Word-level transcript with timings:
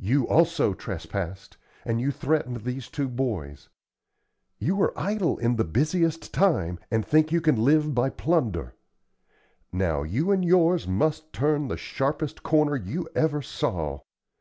You 0.00 0.26
also 0.26 0.74
trespassed, 0.74 1.56
and 1.84 2.00
you 2.00 2.10
threatened 2.10 2.64
these 2.64 2.88
two 2.88 3.06
boys; 3.06 3.68
you 4.58 4.82
are 4.82 4.92
idle 4.98 5.38
in 5.38 5.54
the 5.54 5.64
busiest 5.64 6.34
time, 6.34 6.80
and 6.90 7.06
think 7.06 7.30
you 7.30 7.40
can 7.40 7.54
live 7.54 7.94
by 7.94 8.10
plunder. 8.10 8.74
Now, 9.72 10.02
you 10.02 10.32
and 10.32 10.44
yours 10.44 10.88
must 10.88 11.32
turn 11.32 11.68
the 11.68 11.76
sharpest 11.76 12.42
corner 12.42 12.74
you 12.74 13.08
ever 13.14 13.42
saw. 13.42 14.00